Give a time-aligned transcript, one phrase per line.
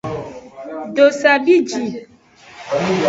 [0.95, 1.83] Dosa bi ji.